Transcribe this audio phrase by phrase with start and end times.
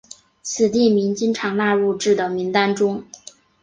[0.41, 3.03] 此地名经常纳入至的名单中。